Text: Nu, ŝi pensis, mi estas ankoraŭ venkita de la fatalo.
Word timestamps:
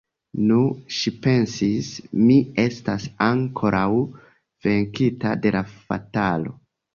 Nu, 0.51 0.55
ŝi 0.99 1.11
pensis, 1.25 1.89
mi 2.21 2.37
estas 2.63 3.05
ankoraŭ 3.27 3.83
venkita 4.69 5.35
de 5.45 5.53
la 5.59 5.63
fatalo. 5.77 6.57